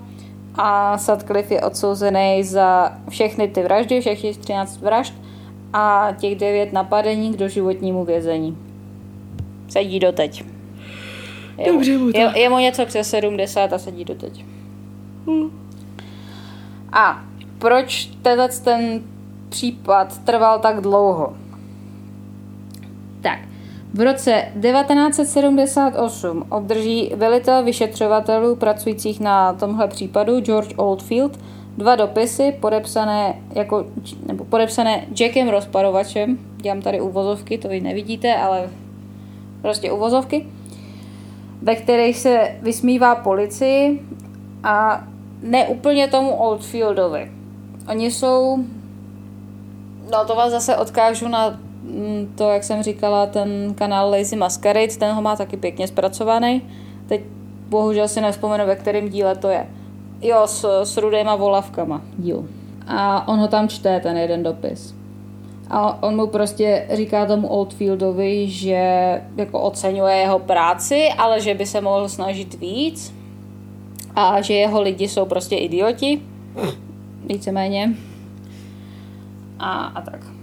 a 0.55 0.99
Sutcliffe 0.99 1.55
je 1.55 1.61
odsouzený 1.61 2.45
za 2.45 2.93
všechny 3.09 3.49
ty 3.49 3.62
vraždy, 3.62 4.00
všech 4.00 4.21
těch 4.21 4.37
13 4.37 4.76
vražd 4.76 5.15
a 5.73 6.09
těch 6.19 6.37
9 6.37 6.73
napadení 6.73 7.33
k 7.33 7.37
doživotnímu 7.37 8.05
vězení. 8.05 8.59
Sedí 9.69 10.00
doteď. 10.00 10.45
Je, 11.59 11.73
Dobře 11.73 11.99
mu 11.99 12.12
to. 12.12 12.19
je, 12.19 12.33
je 12.38 12.49
mu 12.49 12.59
něco 12.59 12.87
přes 12.87 13.11
70 13.11 13.73
a 13.73 13.79
sedí 13.79 14.05
doteď. 14.05 14.45
A 16.93 17.21
proč 17.59 18.11
tenhle 18.23 18.49
ten 18.49 19.03
případ 19.49 20.19
trval 20.19 20.59
tak 20.59 20.81
dlouho? 20.81 21.37
V 23.97 24.00
roce 24.00 24.43
1978 24.61 26.45
obdrží 26.49 27.12
velitel 27.15 27.65
vyšetřovatelů 27.65 28.57
pracujících 28.57 29.21
na 29.21 29.53
tomhle 29.53 29.88
případu 29.88 30.41
George 30.41 30.75
Oldfield 30.76 31.38
dva 31.76 31.97
dopisy 31.97 32.57
podepsané, 32.61 33.35
jako, 33.55 33.87
nebo 34.26 34.45
podepsané 34.45 35.07
Jackem 35.21 35.49
Rozparovačem. 35.49 36.38
Dělám 36.57 36.83
tady 36.83 37.00
uvozovky, 37.00 37.59
to 37.59 37.69
vy 37.69 37.81
nevidíte, 37.81 38.35
ale 38.37 38.71
prostě 39.62 39.93
uvozovky, 39.93 40.47
ve 41.62 41.76
kterých 41.76 42.19
se 42.19 42.57
vysmívá 42.62 43.15
policii 43.15 44.03
a 44.62 45.05
ne 45.43 45.67
úplně 45.67 46.09
tomu 46.09 46.31
Oldfieldovi. 46.31 47.33
Oni 47.88 48.11
jsou 48.11 48.65
No 50.11 50.25
to 50.25 50.35
vás 50.35 50.50
zase 50.50 50.76
odkážu 50.76 51.29
na 51.29 51.61
to, 52.35 52.50
jak 52.50 52.64
jsem 52.64 52.83
říkala, 52.83 53.26
ten 53.26 53.75
kanál 53.75 54.11
Lazy 54.11 54.37
Masquerade, 54.37 54.97
ten 54.97 55.14
ho 55.14 55.23
má 55.23 55.37
taky 55.37 55.56
pěkně 55.56 55.88
zpracovaný. 55.88 56.62
Teď 57.06 57.21
bohužel 57.68 58.09
si 58.09 58.21
nevzpomenu, 58.21 58.66
ve 58.66 58.76
kterém 58.76 59.09
díle 59.09 59.37
to 59.37 59.49
je. 59.49 59.66
Jo, 60.23 60.42
s, 60.47 60.83
s 60.83 60.97
rudýma 60.97 61.37
volavkama 61.37 62.02
díl. 62.18 62.49
A 62.87 63.28
on 63.28 63.38
ho 63.38 63.49
tam 63.49 63.68
čte, 63.68 64.00
ten 64.00 64.16
jeden 64.16 64.42
dopis. 64.42 64.95
A 65.71 66.02
on 66.02 66.16
mu 66.16 66.26
prostě 66.26 66.87
říká 66.92 67.26
tomu 67.26 67.49
Oldfieldovi, 67.49 68.49
že 68.49 69.23
jako 69.37 69.61
oceňuje 69.61 70.16
jeho 70.16 70.38
práci, 70.38 71.09
ale 71.18 71.40
že 71.40 71.54
by 71.54 71.66
se 71.66 71.80
mohl 71.80 72.09
snažit 72.09 72.54
víc. 72.54 73.14
A 74.14 74.40
že 74.40 74.54
jeho 74.54 74.83
lidi 74.83 75.09
jsou 75.09 75.26
prostě 75.26 75.56
idioti. 75.56 76.23
Víceméně 77.26 77.95
a, 79.59 79.85
a 79.85 80.00
tak. 80.00 80.36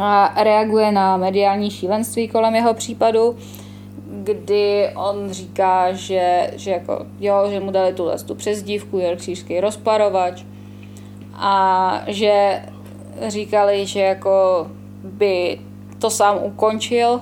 A 0.00 0.42
reaguje 0.42 0.92
na 0.92 1.16
mediální 1.16 1.70
šílenství 1.70 2.28
kolem 2.28 2.54
jeho 2.54 2.74
případu, 2.74 3.36
kdy 4.22 4.88
on 4.94 5.30
říká, 5.30 5.92
že, 5.92 6.50
že, 6.56 6.70
jako, 6.70 7.06
jo, 7.20 7.46
že 7.50 7.60
mu 7.60 7.70
dali 7.70 7.94
tuhle 7.94 8.18
tu 8.18 8.34
přezdívku, 8.34 8.98
yorkshireský 8.98 9.60
rozparovač, 9.60 10.44
a 11.34 12.02
že 12.06 12.62
říkali, 13.26 13.86
že 13.86 14.00
jako 14.00 14.66
by 15.04 15.58
to 15.98 16.10
sám 16.10 16.38
ukončil, 16.42 17.20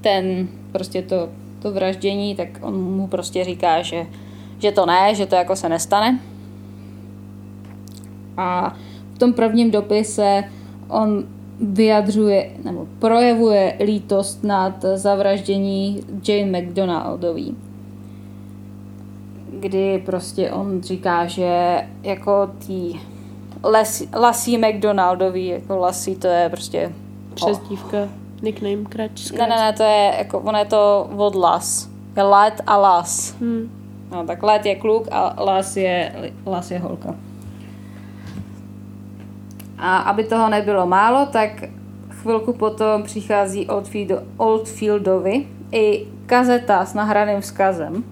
ten 0.00 0.48
prostě 0.72 1.02
to, 1.02 1.28
to 1.62 1.72
vraždění, 1.72 2.34
tak 2.34 2.48
on 2.60 2.82
mu 2.82 3.06
prostě 3.06 3.44
říká, 3.44 3.82
že, 3.82 4.06
že 4.58 4.72
to 4.72 4.86
ne, 4.86 5.14
že 5.14 5.26
to 5.26 5.34
jako 5.34 5.56
se 5.56 5.68
nestane. 5.68 6.18
A 8.36 8.76
v 9.12 9.18
tom 9.18 9.32
prvním 9.32 9.70
dopise 9.70 10.44
on 10.88 11.24
vyjadřuje 11.60 12.50
nebo 12.64 12.86
projevuje 12.98 13.76
lítost 13.84 14.44
nad 14.44 14.84
zavraždění 14.94 16.00
Jane 16.28 16.60
McDonaldový. 16.60 17.56
Kdy 19.50 20.02
prostě 20.06 20.50
on 20.50 20.82
říká, 20.82 21.26
že 21.26 21.78
jako 22.02 22.50
tý 22.66 22.94
Lassie 24.14 24.58
McDonaldový, 24.58 25.46
jako 25.46 25.76
Lassie 25.76 26.16
to 26.16 26.26
je 26.26 26.48
prostě... 26.48 26.92
Přezdívka, 27.34 28.02
oh. 28.02 28.08
nickname, 28.42 28.84
krač, 28.84 29.30
Ne, 29.30 29.46
ne, 29.46 29.56
ne, 29.56 29.72
to 29.72 29.82
je, 29.82 30.14
jako, 30.18 30.38
ono 30.38 30.58
je 30.58 30.64
to 30.64 31.10
od 31.16 31.34
Las. 31.34 31.88
Je 32.16 32.22
Let 32.22 32.60
a 32.66 32.76
Las. 32.76 33.34
Hmm. 33.40 33.70
No, 34.10 34.26
tak 34.26 34.42
Let 34.42 34.66
je 34.66 34.74
kluk 34.74 35.08
a 35.10 35.44
Las 35.44 35.76
je, 35.76 36.12
Las 36.46 36.70
je 36.70 36.78
holka. 36.78 37.14
A 39.78 39.96
aby 39.96 40.24
toho 40.24 40.48
nebylo 40.48 40.86
málo, 40.86 41.26
tak 41.26 41.50
chvilku 42.10 42.52
potom 42.52 43.02
přichází 43.02 43.66
Oldfield, 43.66 44.22
Oldfieldovi 44.36 45.46
i 45.72 46.06
kazeta 46.26 46.84
s 46.84 46.94
nahraným 46.94 47.40
vzkazem, 47.40 48.04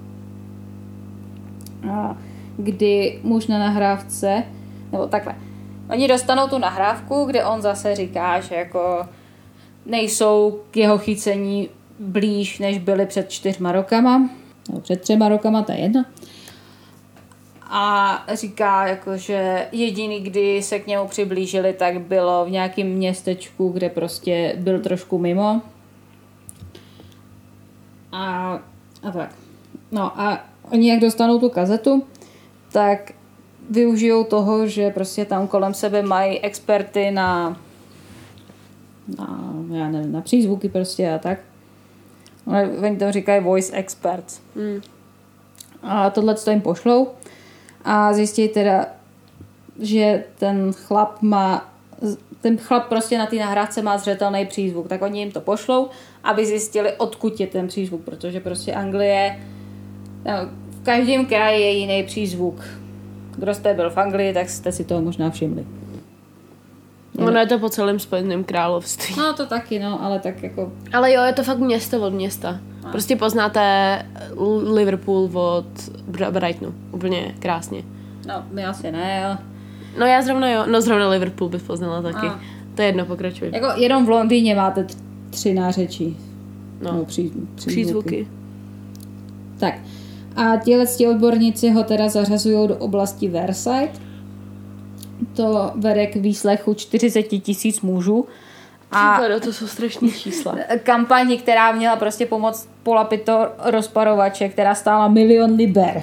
kdy 2.56 3.20
muž 3.22 3.46
na 3.46 3.58
nahrávce, 3.58 4.42
nebo 4.92 5.06
takhle, 5.06 5.34
oni 5.90 6.08
dostanou 6.08 6.48
tu 6.48 6.58
nahrávku, 6.58 7.24
kde 7.24 7.44
on 7.44 7.62
zase 7.62 7.94
říká, 7.94 8.40
že 8.40 8.54
jako 8.54 9.06
nejsou 9.86 10.60
k 10.70 10.76
jeho 10.76 10.98
chycení 10.98 11.68
blíž, 11.98 12.58
než 12.58 12.78
byli 12.78 13.06
před 13.06 13.30
čtyřma 13.30 13.72
rokama, 13.72 14.30
nebo 14.68 14.80
před 14.80 15.00
třema 15.00 15.28
rokama, 15.28 15.62
to 15.62 15.72
je 15.72 15.78
jedno 15.78 16.04
a 17.70 18.24
říká, 18.34 18.86
jako, 18.86 19.16
že 19.16 19.68
jediný, 19.72 20.20
kdy 20.20 20.62
se 20.62 20.78
k 20.78 20.86
němu 20.86 21.08
přiblížili, 21.08 21.72
tak 21.72 22.00
bylo 22.00 22.44
v 22.44 22.50
nějakém 22.50 22.86
městečku, 22.86 23.68
kde 23.68 23.88
prostě 23.88 24.54
byl 24.58 24.80
trošku 24.80 25.18
mimo. 25.18 25.62
A, 28.12 28.52
a 29.02 29.10
tak. 29.12 29.30
No 29.92 30.20
a 30.20 30.44
oni 30.70 30.90
jak 30.90 31.00
dostanou 31.00 31.38
tu 31.38 31.48
kazetu, 31.48 32.04
tak 32.72 33.12
využijou 33.70 34.24
toho, 34.24 34.66
že 34.66 34.90
prostě 34.90 35.24
tam 35.24 35.48
kolem 35.48 35.74
sebe 35.74 36.02
mají 36.02 36.40
experty 36.40 37.10
na 37.10 37.56
na, 39.18 39.54
já 39.72 39.88
nevím, 39.88 40.12
na 40.12 40.20
přízvuky 40.20 40.68
prostě 40.68 41.12
a 41.12 41.18
tak. 41.18 41.38
Oni 42.82 42.96
tam 42.96 43.12
říkají 43.12 43.44
voice 43.44 43.76
experts. 43.76 44.40
Mm. 44.54 44.80
A 45.82 46.10
tohle 46.10 46.34
to 46.34 46.50
jim 46.50 46.60
pošlou 46.60 47.08
a 47.86 48.12
zjistí 48.12 48.48
teda, 48.48 48.86
že 49.80 50.24
ten 50.38 50.72
chlap 50.72 51.22
má 51.22 51.72
ten 52.40 52.58
chlap 52.58 52.88
prostě 52.88 53.18
na 53.18 53.26
té 53.26 53.36
nahrávce 53.36 53.82
má 53.82 53.98
zřetelný 53.98 54.46
přízvuk, 54.46 54.88
tak 54.88 55.02
oni 55.02 55.20
jim 55.20 55.32
to 55.32 55.40
pošlou, 55.40 55.88
aby 56.24 56.46
zjistili, 56.46 56.92
odkud 56.92 57.40
je 57.40 57.46
ten 57.46 57.68
přízvuk, 57.68 58.00
protože 58.02 58.40
prostě 58.40 58.72
Anglie, 58.72 59.40
no, 60.24 60.32
v 60.70 60.84
každém 60.84 61.26
kraji 61.26 61.62
je 61.62 61.70
jiný 61.70 62.02
přízvuk. 62.02 62.64
Kdo 63.36 63.54
jste 63.54 63.74
byl 63.74 63.90
v 63.90 63.98
Anglii, 63.98 64.34
tak 64.34 64.48
jste 64.48 64.72
si 64.72 64.84
toho 64.84 65.02
možná 65.02 65.30
všimli. 65.30 65.66
Ono 67.18 67.38
je 67.38 67.46
to 67.46 67.58
po 67.58 67.68
celém 67.68 67.98
Spojeném 67.98 68.44
království. 68.44 69.14
No 69.18 69.34
to 69.34 69.46
taky, 69.46 69.78
no, 69.78 70.02
ale 70.02 70.20
tak 70.20 70.42
jako... 70.42 70.72
Ale 70.92 71.12
jo, 71.12 71.22
je 71.22 71.32
to 71.32 71.42
fakt 71.42 71.58
město 71.58 72.02
od 72.02 72.12
města. 72.12 72.60
No. 72.86 72.92
Prostě 72.92 73.16
poznáte 73.16 74.02
Liverpool 74.72 75.30
od 75.34 75.66
Brightonu. 76.30 76.74
Úplně 76.92 77.34
krásně. 77.38 77.82
No, 78.28 78.44
my 78.50 78.64
asi 78.64 78.92
ne, 78.92 79.24
ale... 79.24 79.38
No 79.98 80.06
já 80.06 80.22
zrovna 80.22 80.50
jo, 80.50 80.64
no 80.70 80.80
zrovna 80.80 81.08
Liverpool 81.08 81.50
bych 81.50 81.62
poznala 81.62 82.02
taky. 82.02 82.26
A. 82.26 82.40
To 82.74 82.82
je 82.82 82.88
jedno, 82.88 83.06
pokračuj. 83.06 83.50
Jako 83.52 83.80
jenom 83.80 84.06
v 84.06 84.08
Londýně 84.08 84.54
máte 84.54 84.86
tři 85.30 85.54
nářečí. 85.54 86.16
No, 86.82 86.92
no 86.92 87.04
pří, 87.04 87.32
přízvuky. 87.54 88.28
Tak. 89.58 89.74
A 90.36 90.56
těhle 90.56 90.86
odborníci 91.10 91.70
ho 91.70 91.84
teda 91.84 92.08
zařazují 92.08 92.68
do 92.68 92.76
oblasti 92.76 93.28
Versailles 93.28 93.90
to 95.34 95.70
vede 95.74 96.06
k 96.06 96.16
výslechu 96.16 96.74
40 96.74 97.22
tisíc 97.22 97.80
mužů. 97.80 98.26
A 98.96 99.12
Příkladu, 99.12 99.40
to 99.40 99.52
jsou 99.52 99.66
strašní 99.66 100.12
čísla. 100.12 100.56
Kampaň, 100.82 101.38
která 101.38 101.72
měla 101.72 101.96
prostě 101.96 102.26
pomoct 102.26 102.68
polapit 102.82 103.22
to 103.22 103.48
rozparovače, 103.58 104.48
která 104.48 104.74
stála 104.74 105.08
milion 105.08 105.54
liber. 105.54 106.02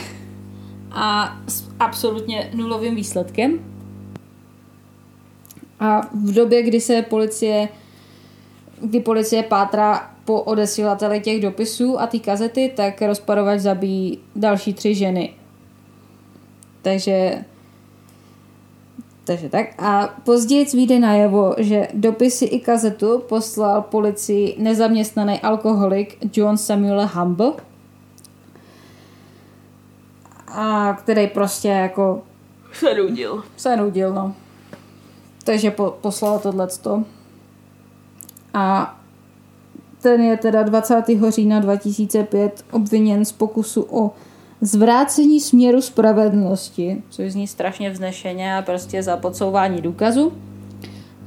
A 0.90 1.36
s 1.48 1.68
absolutně 1.80 2.50
nulovým 2.54 2.94
výsledkem. 2.94 3.58
A 5.80 6.00
v 6.00 6.32
době, 6.32 6.62
kdy 6.62 6.80
se 6.80 7.02
policie 7.02 7.68
kdy 8.80 9.00
policie 9.00 9.42
pátrá 9.42 10.10
po 10.24 10.42
odesílateli 10.42 11.20
těch 11.20 11.42
dopisů 11.42 12.00
a 12.00 12.06
ty 12.06 12.20
kazety, 12.20 12.72
tak 12.76 13.02
rozparovač 13.02 13.60
zabíjí 13.60 14.18
další 14.36 14.74
tři 14.74 14.94
ženy. 14.94 15.34
Takže 16.82 17.44
takže 19.24 19.48
tak. 19.48 19.66
A 19.78 20.14
později 20.24 20.66
vyjde 20.74 20.98
najevo, 20.98 21.54
že 21.58 21.88
dopisy 21.94 22.44
i 22.44 22.60
kazetu 22.60 23.22
poslal 23.28 23.82
policii 23.82 24.56
nezaměstnaný 24.58 25.40
alkoholik 25.40 26.18
John 26.36 26.56
Samuel 26.56 27.10
Humble, 27.14 27.52
a 30.48 30.92
který 30.92 31.26
prostě 31.26 31.68
jako 31.68 32.22
se 32.72 32.94
nudil. 32.94 33.42
Se 33.56 33.76
nudil, 33.76 34.14
no. 34.14 34.34
Takže 35.44 35.70
po, 35.70 35.98
poslal 36.00 36.38
tohleto. 36.38 37.04
A 38.54 38.96
ten 40.02 40.20
je 40.20 40.36
teda 40.36 40.62
20. 40.62 41.04
října 41.28 41.60
2005 41.60 42.64
obviněn 42.70 43.24
z 43.24 43.32
pokusu 43.32 43.86
o 43.90 44.10
zvrácení 44.64 45.40
směru 45.40 45.82
spravedlnosti, 45.82 47.02
což 47.10 47.32
zní 47.32 47.46
strašně 47.46 47.90
vznešeně 47.90 48.56
a 48.56 48.62
prostě 48.62 49.02
za 49.02 49.16
podsouvání 49.16 49.80
důkazu 49.82 50.32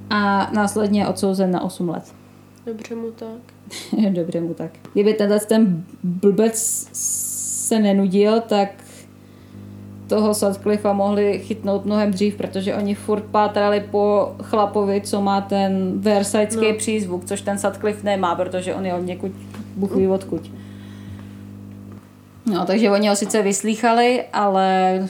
a 0.10 0.52
následně 0.54 1.08
odsouzen 1.08 1.52
na 1.52 1.64
8 1.64 1.90
let. 1.90 2.04
Dobře 2.66 2.96
mu 2.96 3.12
tak. 3.12 3.40
Dobře 4.10 4.42
mu 4.42 4.54
tak. 4.54 4.72
Kdyby 4.94 5.14
tenhle 5.14 5.40
ten 5.40 5.84
blbec 6.04 6.88
se 6.94 7.80
nenudil, 7.80 8.42
tak 8.42 8.70
toho 10.08 10.34
Sutcliffa 10.34 10.94
mohli 10.94 11.40
chytnout 11.40 11.86
mnohem 11.86 12.12
dřív, 12.12 12.36
protože 12.36 12.76
oni 12.76 12.96
furt 12.96 13.24
pátrali 13.24 13.84
po 13.92 14.36
chlapovi, 14.44 15.02
co 15.02 15.22
má 15.22 15.42
ten 15.42 15.92
versajský 15.96 16.72
no. 16.72 16.78
přízvuk, 16.78 17.26
což 17.26 17.42
ten 17.42 17.58
Sutcliffe 17.58 18.06
nemá, 18.06 18.36
protože 18.36 18.76
on 18.76 18.86
je 18.86 18.94
od 18.94 19.06
někud 19.06 19.32
buchví 19.76 20.08
odkud. 20.08 20.52
No, 22.48 22.66
takže 22.66 22.92
oni 22.92 23.08
ho 23.08 23.16
sice 23.16 23.42
vyslýchali, 23.42 24.24
ale, 24.34 25.08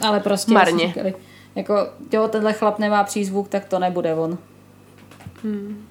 ale 0.00 0.20
prostě... 0.20 0.52
Marně. 0.52 0.86
Vyslýchali. 0.86 1.14
Jako, 1.54 1.88
jo, 2.12 2.28
tenhle 2.28 2.52
chlap 2.52 2.78
nemá 2.78 3.04
přízvuk, 3.04 3.48
tak 3.48 3.64
to 3.64 3.78
nebude 3.78 4.14
on. 4.14 4.38
Hmm. 5.42 5.86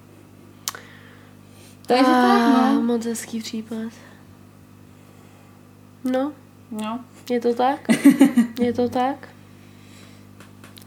Takže 1.88 2.06
ah, 2.08 2.22
tak, 2.22 2.74
no. 2.74 2.82
Moc 2.82 3.06
hezký 3.06 3.40
případ. 3.40 3.94
No. 6.04 6.32
No. 6.72 7.00
Je 7.30 7.42
to 7.42 7.54
tak? 7.54 7.80
je 8.60 8.74
to 8.74 8.90
tak? 8.90 9.30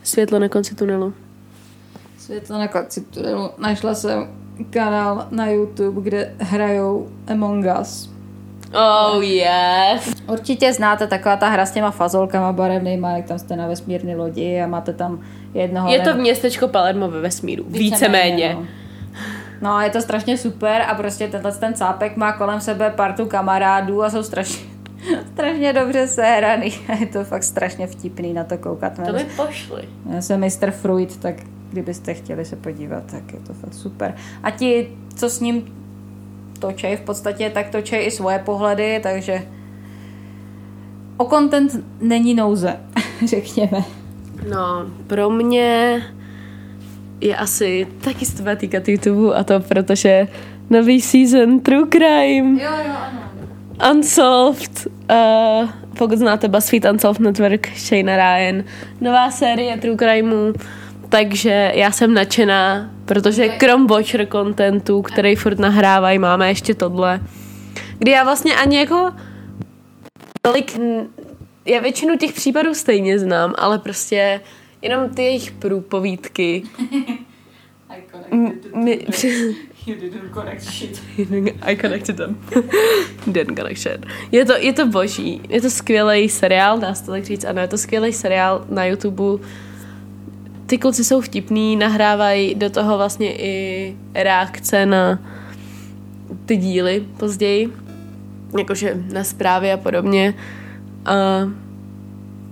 Světlo 0.02 0.38
na 0.38 0.48
konci 0.48 0.74
tunelu. 0.74 1.14
Světlo 2.18 2.58
na 2.58 2.68
konci 2.68 3.00
tunelu. 3.00 3.50
Našla 3.58 3.94
jsem 3.94 4.28
kanál 4.70 5.28
na 5.30 5.46
YouTube, 5.46 6.00
kde 6.00 6.34
hrajou 6.38 7.10
Among 7.26 7.66
Us. 7.80 8.11
Oh 8.74 9.22
yes. 9.22 10.14
Určitě 10.26 10.72
znáte 10.72 11.06
taková 11.06 11.36
ta 11.36 11.48
hra 11.48 11.66
s 11.66 11.70
těma 11.70 11.90
fazolkama 11.90 12.52
barevnýma, 12.52 13.10
jak 13.10 13.26
tam 13.26 13.38
jste 13.38 13.56
na 13.56 13.66
vesmírné 13.66 14.16
lodi 14.16 14.60
a 14.60 14.66
máte 14.66 14.92
tam 14.92 15.20
jednoho... 15.54 15.92
Je 15.92 16.00
to 16.00 16.14
městečko 16.14 16.68
Palermo 16.68 17.10
ve 17.10 17.20
vesmíru, 17.20 17.64
víceméně. 17.68 18.54
No. 18.54 18.66
no 19.60 19.74
a 19.74 19.84
je 19.84 19.90
to 19.90 20.00
strašně 20.00 20.38
super 20.38 20.82
a 20.88 20.94
prostě 20.94 21.28
tenhle 21.28 21.52
ten 21.52 21.74
cápek 21.74 22.16
má 22.16 22.32
kolem 22.32 22.60
sebe 22.60 22.90
partu 22.90 23.26
kamarádů 23.26 24.02
a 24.02 24.10
jsou 24.10 24.22
strašně, 24.22 24.66
strašně 25.32 25.72
dobře 25.72 26.08
sehraný. 26.08 26.72
Je 27.00 27.06
to 27.06 27.24
fakt 27.24 27.44
strašně 27.44 27.86
vtipný 27.86 28.32
na 28.32 28.44
to 28.44 28.58
koukat. 28.58 28.92
To 29.06 29.12
by 29.12 29.24
pošli. 29.36 29.82
Já 30.14 30.22
jsem 30.22 30.40
Mr. 30.40 30.70
Fruit, 30.70 31.16
tak 31.16 31.34
kdybyste 31.70 32.14
chtěli 32.14 32.44
se 32.44 32.56
podívat, 32.56 33.04
tak 33.10 33.32
je 33.32 33.40
to 33.40 33.52
fakt 33.52 33.74
super. 33.74 34.14
A 34.42 34.50
ti, 34.50 34.98
co 35.16 35.30
s 35.30 35.40
ním 35.40 35.81
točej 36.62 36.96
v 36.96 37.00
podstatě, 37.00 37.50
tak 37.50 37.74
točej 37.74 38.06
i 38.06 38.10
svoje 38.10 38.38
pohledy, 38.38 39.00
takže 39.02 39.42
o 41.16 41.24
content 41.26 41.84
není 42.00 42.34
nouze. 42.34 42.80
řekněme. 43.26 43.84
No, 44.50 44.86
pro 45.06 45.30
mě 45.30 46.02
je 47.20 47.36
asi 47.36 47.86
taky 48.00 48.26
se 48.26 48.36
to 48.36 48.42
bude 48.42 48.56
týkat 48.56 48.88
YouTube 48.88 49.34
a 49.34 49.44
to 49.44 49.60
protože 49.60 50.28
nový 50.70 51.00
season 51.00 51.60
True 51.60 51.86
Crime 51.90 52.62
Jo, 52.62 52.70
jo, 52.86 52.94
ano. 52.94 53.20
Unsolved, 53.92 54.86
uh, 55.10 55.68
pokud 55.98 56.18
znáte 56.18 56.48
BuzzFeed 56.48 56.84
Unsolved 56.84 57.20
Network, 57.20 57.76
Shane 57.76 58.16
Ryan, 58.16 58.64
nová 59.00 59.30
série 59.30 59.76
True 59.76 59.96
Crimeu, 59.96 60.52
takže 61.12 61.72
já 61.74 61.90
jsem 61.92 62.14
nadšená, 62.14 62.90
protože 63.04 63.48
krom 63.48 63.86
Watcher 63.86 64.26
contentu, 64.32 65.02
který 65.02 65.36
furt 65.36 65.58
nahrávají, 65.58 66.18
máme 66.18 66.48
ještě 66.48 66.74
tohle, 66.74 67.20
kdy 67.98 68.10
já 68.10 68.24
vlastně 68.24 68.56
ani 68.56 68.78
jako 68.78 69.12
tolik, 70.42 70.78
já 71.66 71.80
většinu 71.80 72.16
těch 72.16 72.32
případů 72.32 72.74
stejně 72.74 73.18
znám, 73.18 73.54
ale 73.58 73.78
prostě 73.78 74.40
jenom 74.82 75.08
ty 75.08 75.22
jejich 75.22 75.50
průpovídky 75.52 76.62
m- 78.30 78.52
mi, 78.74 79.06
You 79.86 79.94
didn't 79.94 80.34
connect 80.34 80.64
shit. 80.64 81.02
I 81.62 81.76
connected 81.76 82.16
them. 82.16 82.38
Didn't 83.26 83.58
connect 83.58 83.82
shit. 83.82 84.06
Je 84.32 84.44
to, 84.44 84.52
je 84.56 84.72
to 84.72 84.86
boží. 84.86 85.40
Je 85.48 85.60
to 85.60 85.70
skvělý 85.70 86.28
seriál, 86.28 86.78
dá 86.78 86.94
se 86.94 87.04
to 87.04 87.10
tak 87.10 87.24
říct. 87.24 87.44
Ano, 87.44 87.60
je 87.60 87.68
to 87.68 87.78
skvělý 87.78 88.12
seriál 88.12 88.64
na 88.68 88.84
YouTube. 88.84 89.40
Ty 90.72 90.78
kluci 90.78 91.04
jsou 91.04 91.20
vtipný, 91.20 91.76
nahrávají 91.76 92.54
do 92.54 92.70
toho 92.70 92.96
vlastně 92.96 93.32
i 93.32 93.96
reakce 94.14 94.86
na 94.86 95.18
ty 96.46 96.56
díly 96.56 97.04
později. 97.16 97.72
Jakože 98.58 98.96
na 99.12 99.24
zprávy 99.24 99.72
a 99.72 99.76
podobně. 99.76 100.34
A 101.06 101.14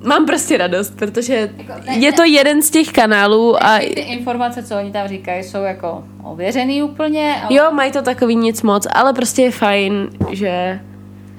mám 0.05 0.27
prostě 0.27 0.57
radost, 0.57 0.97
protože 0.97 1.51
Jako 1.59 1.73
je 1.91 2.13
to 2.13 2.25
jeden 2.25 2.63
z 2.63 2.71
těch 2.71 2.93
kanálů 2.93 3.65
a 3.65 3.79
Ty 3.79 4.01
informace, 4.01 4.63
co 4.63 4.77
oni 4.77 4.93
tam 4.93 5.09
říkají, 5.09 5.45
jsou 5.45 5.63
jako 5.63 6.05
ověřený 6.23 6.83
úplně, 6.83 7.35
ale, 7.43 7.55
jo, 7.55 7.71
mají 7.73 7.93
to 7.93 8.03
takový 8.03 8.37
nic 8.37 8.63
moc, 8.63 8.87
ale 8.93 9.13
prostě 9.13 9.43
je 9.43 9.51
fajn, 9.51 10.09
že 10.31 10.81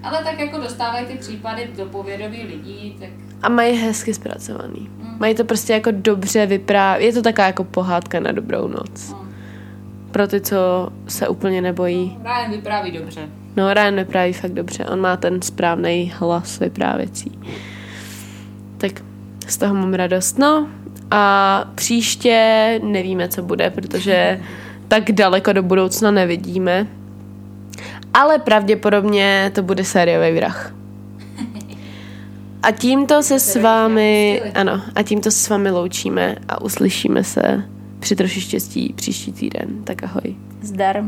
ale 0.04 0.24
tak 0.24 0.40
jako 0.40 0.58
dostávají 0.58 1.06
ty 1.06 1.14
případy 1.18 1.70
do 1.78 1.86
povědomí 1.86 2.44
lidí, 2.44 2.96
tak 3.00 3.10
A 3.42 3.50
mají 3.50 3.78
hezky 3.78 4.14
zpracovaný. 4.14 4.90
Mají 5.20 5.36
to 5.36 5.46
prostě 5.46 5.74
jako 5.74 5.90
dobře 5.92 6.46
vyprávět. 6.46 7.06
Je 7.06 7.14
to 7.14 7.22
taková 7.22 7.48
jako 7.48 7.64
pohádka 7.64 8.20
na 8.20 8.32
dobrou 8.32 8.68
noc. 8.68 9.10
no, 9.12 9.26
Pro 10.12 10.28
ty, 10.28 10.42
co 10.42 10.90
se 11.08 11.28
úplně 11.28 11.62
nebojí. 11.62 12.18
Ryan 12.24 12.52
vypráví 12.52 12.92
dobře. 12.92 13.22
No, 13.56 13.74
Ryan 13.74 13.96
vypráví 13.96 14.34
fakt 14.34 14.54
dobře. 14.54 14.86
On 14.86 15.00
má 15.02 15.18
ten 15.18 15.42
správný 15.42 16.14
hlas 16.16 16.60
vyprávěcí. 16.60 17.40
Tak 18.78 18.92
z 19.48 19.58
toho 19.58 19.74
mám 19.76 19.94
radost. 19.94 20.40
No 20.40 20.68
a 21.12 21.66
příště 21.76 22.80
nevíme, 22.84 23.28
co 23.28 23.42
bude, 23.44 23.70
protože 23.70 24.42
tak 24.88 25.12
daleko 25.12 25.54
do 25.54 25.64
budoucna 25.64 26.12
nevidíme. 26.12 26.88
Ale 28.14 28.40
pravděpodobně 28.40 29.52
to 29.56 29.64
bude 29.64 29.84
sériový 29.84 30.36
vrah. 30.36 30.74
A 32.64 32.72
tímto 32.72 33.24
se 33.24 33.40
s 33.40 33.56
vámi, 33.56 34.42
ano, 34.56 34.82
a 34.96 35.04
tímto 35.04 35.32
se 35.32 35.38
s 35.38 35.50
vámi 35.50 35.72
loučíme 35.72 36.36
a 36.48 36.62
uslyšíme 36.62 37.24
se 37.24 37.64
při 38.00 38.16
troši 38.16 38.42
štěstí 38.42 38.94
příští 38.96 39.32
týden. 39.32 39.84
Tak 39.84 40.04
ahoj. 40.04 40.36
Zdar. 40.62 41.04